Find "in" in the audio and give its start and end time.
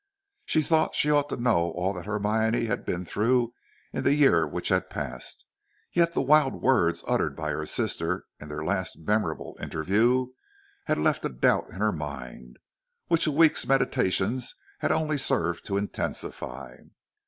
3.93-4.03, 8.39-8.49, 11.69-11.75